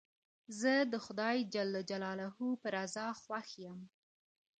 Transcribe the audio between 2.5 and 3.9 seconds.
په رضا خوښ یم.